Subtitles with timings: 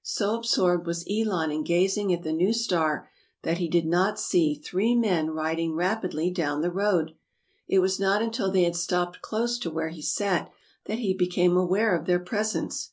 [0.00, 3.10] So absorbed was Elon in gazing at the new star,
[3.42, 7.12] that he did not see three men riding rap idly down the road.
[7.68, 10.50] It was not until they had stopped close to where he sat
[10.86, 12.92] that he be came aware of their presence.